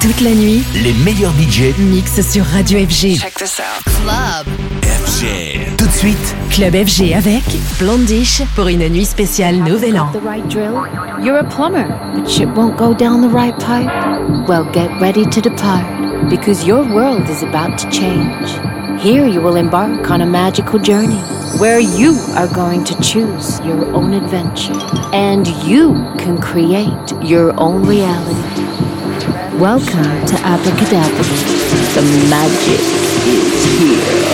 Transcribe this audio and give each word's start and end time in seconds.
Toute 0.00 0.20
la 0.20 0.30
nuit, 0.30 0.62
les 0.74 0.92
meilleurs 1.04 1.32
DJ 1.32 1.76
mixent 1.78 2.20
sur 2.30 2.44
Radio 2.44 2.78
FG. 2.78 3.18
Check 3.18 3.34
this 3.34 3.58
out. 3.58 3.82
Club. 3.84 4.46
FG. 4.82 5.76
Tout 5.76 5.86
de 5.86 5.92
suite, 5.92 6.36
Club 6.50 6.74
FG 6.74 7.14
avec 7.14 7.42
Blondish 7.80 8.42
pour 8.54 8.68
une 8.68 8.88
nuit 8.88 9.04
spéciale 9.04 9.56
Nouvel 9.56 9.98
An. 9.98 10.12
The 10.12 10.22
right 10.24 10.48
drill? 10.48 10.74
You're 11.20 11.38
a 11.38 11.44
plumber, 11.44 11.86
but 12.14 12.28
shit 12.28 12.48
won't 12.54 12.76
go 12.76 12.94
down 12.94 13.22
the 13.22 13.28
right 13.28 13.54
pipe? 13.58 13.90
Well, 14.46 14.64
get 14.72 14.88
ready 15.00 15.24
to 15.26 15.40
depart, 15.40 15.84
because 16.30 16.64
your 16.64 16.84
world 16.84 17.28
is 17.28 17.42
about 17.42 17.76
to 17.78 17.90
change. 17.90 18.48
Here 19.02 19.26
you 19.26 19.40
will 19.40 19.56
embark 19.56 20.10
on 20.10 20.20
a 20.20 20.26
magical 20.26 20.78
journey 20.78 21.20
where 21.58 21.80
you 21.80 22.14
are 22.36 22.48
going 22.48 22.84
to 22.84 22.94
choose 23.00 23.58
your 23.64 23.84
own 23.94 24.14
adventure 24.14 24.74
and 25.12 25.46
you 25.66 25.94
can 26.18 26.38
create 26.40 27.12
your 27.22 27.52
own 27.58 27.84
reality. 27.84 28.77
Welcome 29.58 30.24
to 30.26 30.36
Abracadabra. 30.46 31.24
The 31.94 32.02
magic 32.30 32.78
is 33.26 33.64
here. 33.76 34.27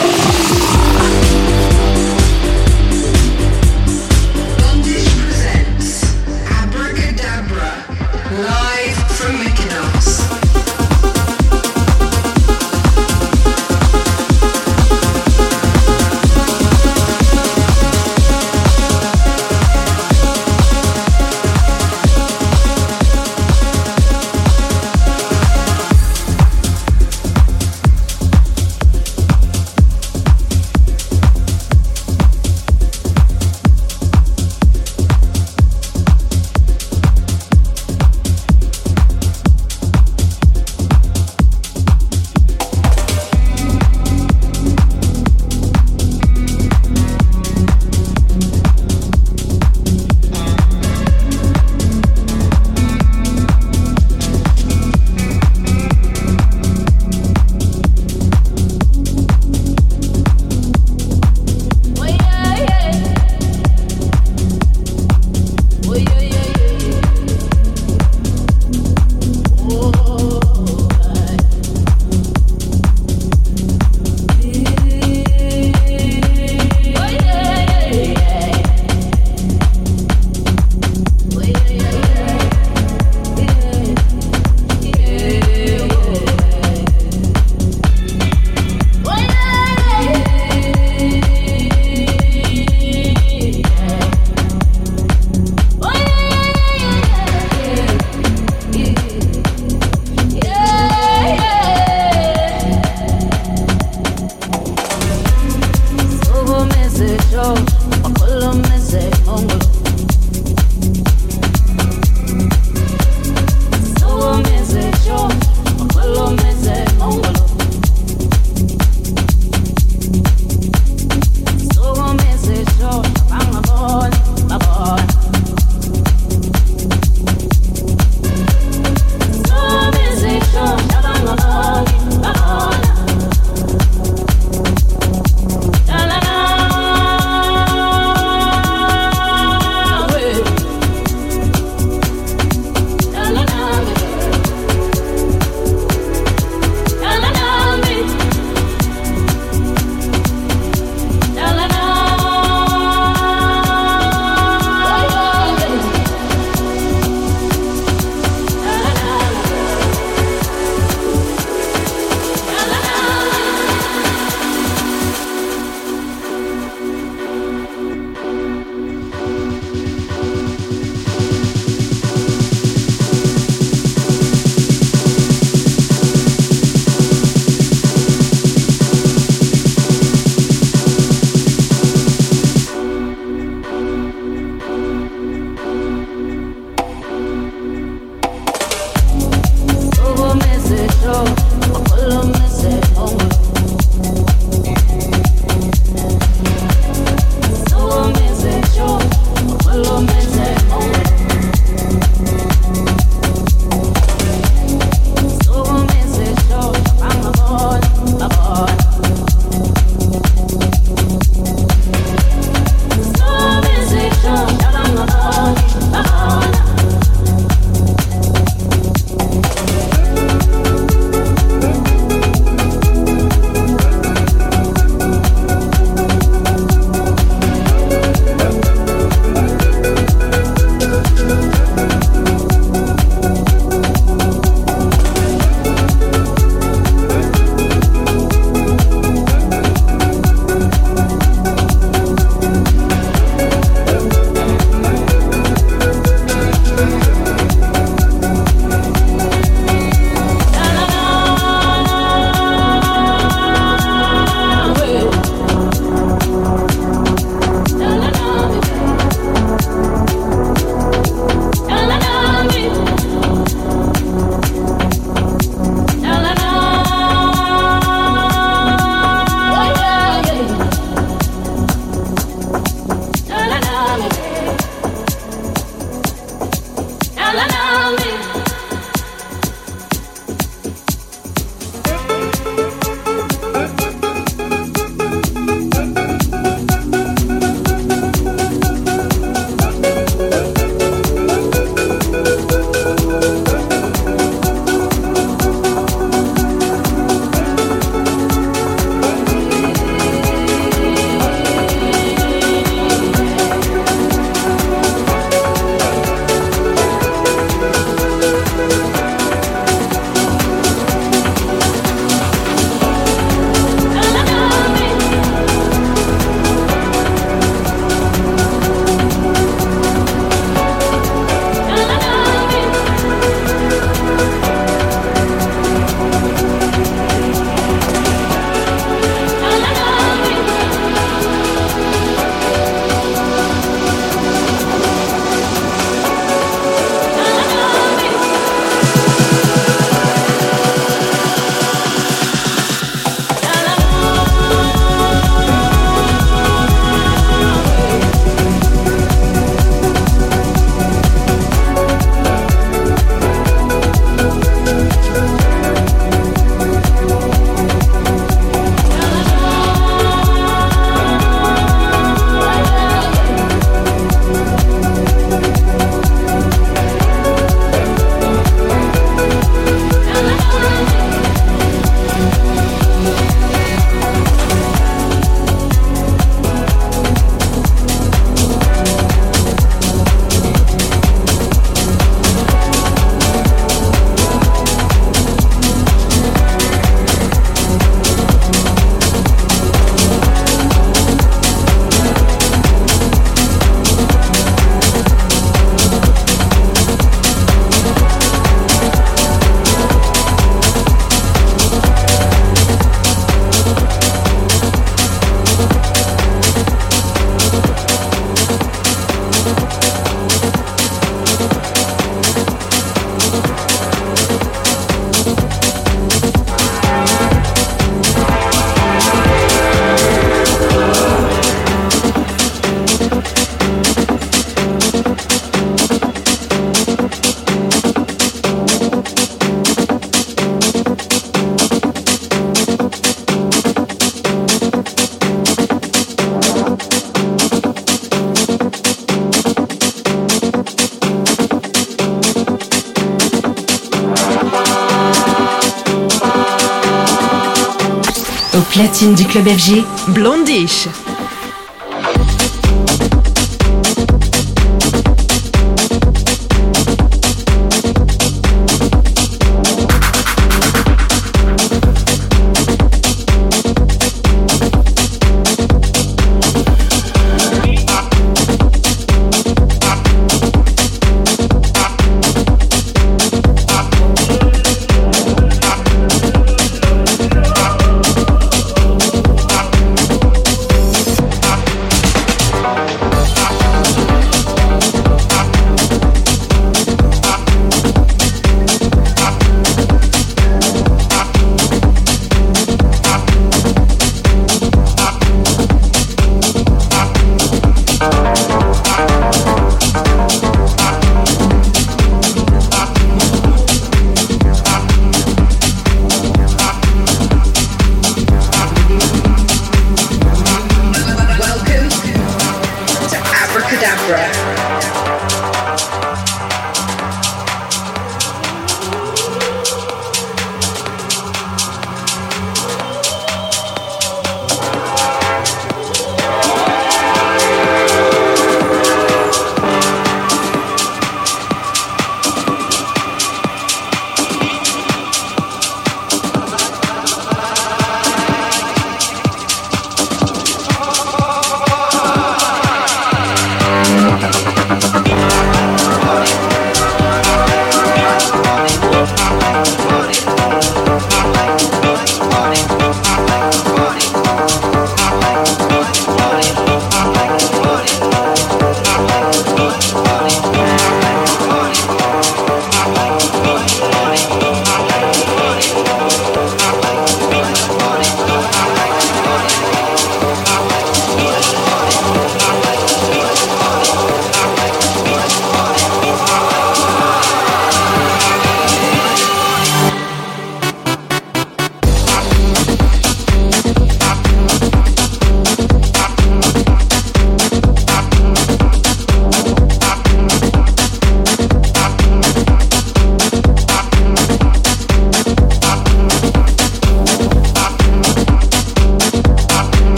Platine 448.74 449.14
du 449.14 449.24
club 449.24 449.46
FG, 449.46 449.84
Blondish. 450.08 450.88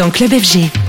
Dans 0.00 0.10
Club 0.10 0.30
FG. 0.32 0.79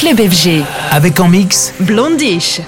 Club 0.00 0.16
FG. 0.16 0.64
Avec 0.92 1.20
en 1.20 1.28
mix 1.28 1.74
Blondish. 1.78 2.62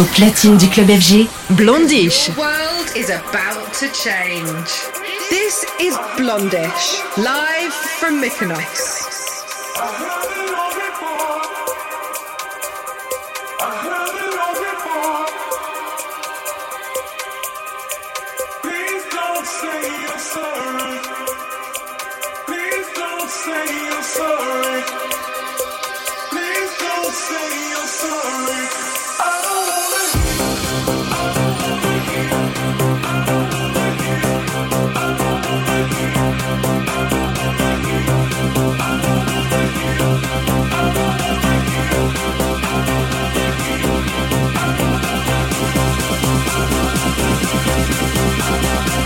Au 0.00 0.04
platine 0.04 0.56
du 0.56 0.66
club 0.66 0.88
FG, 0.88 1.26
Blondish. 1.50 2.30
The 2.30 2.38
world 2.38 2.96
is 2.96 3.10
about 3.10 3.70
to 3.80 3.86
change. 3.92 4.70
This 5.28 5.66
is 5.78 5.94
Blondish, 6.16 7.02
live 7.18 7.74
from 7.98 8.18
Mykonos. 8.18 9.00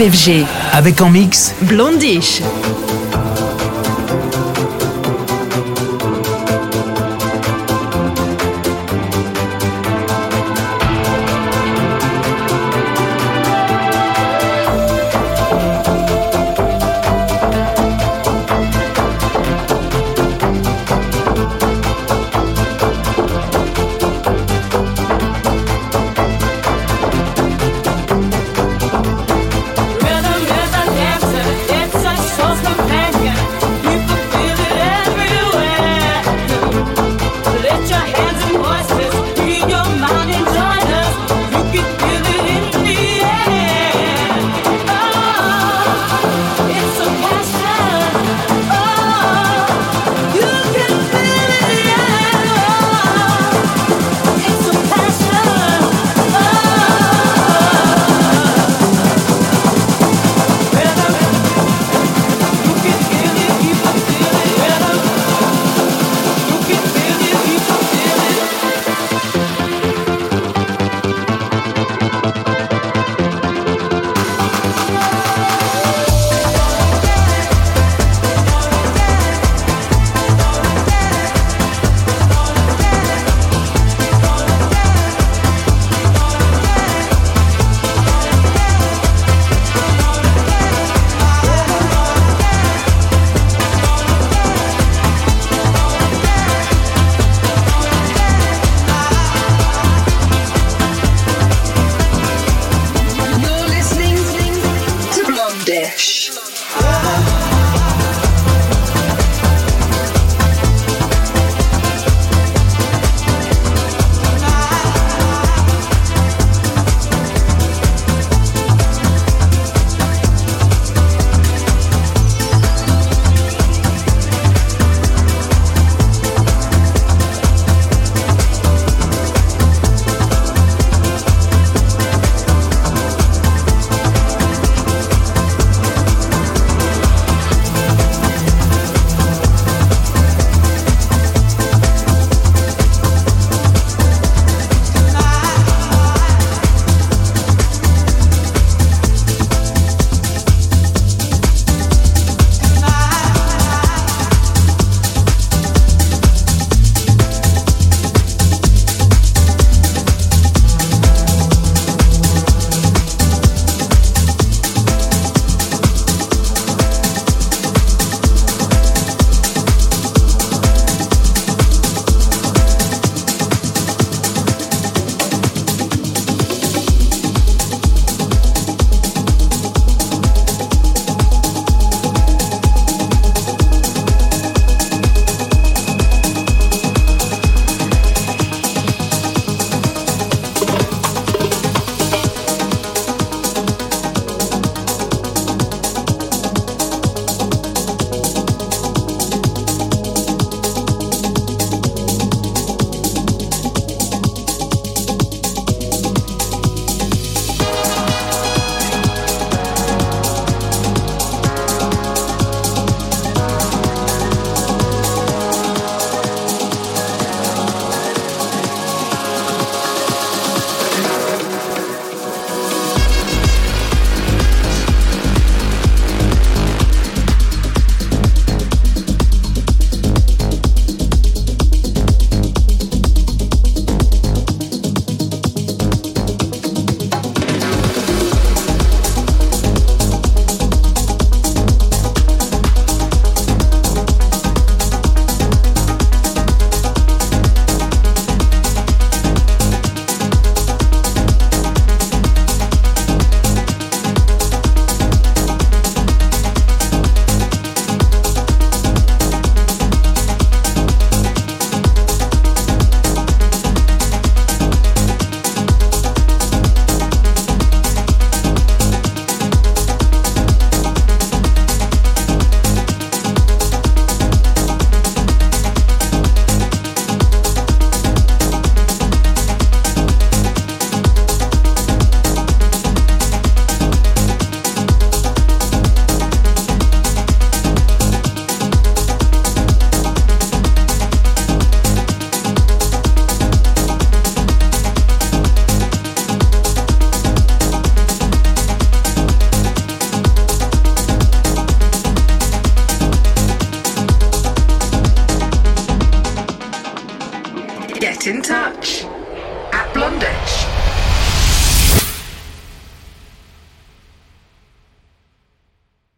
FG. 0.00 0.44
Avec 0.72 1.00
en 1.00 1.10
mix 1.10 1.54
Blondish. 1.62 2.42